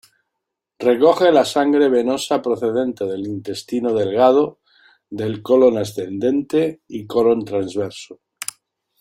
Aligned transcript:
Recoge 0.83 1.29
la 1.33 1.43
sangre 1.49 1.87
venosa 1.93 2.39
procedente 2.41 3.05
del 3.05 3.27
intestino 3.27 3.93
delgado, 3.93 4.61
del 5.07 5.39
colon 5.43 5.77
ascendente 5.77 6.81
y 6.87 7.05
colon 7.05 7.45
transverso. 7.45 8.19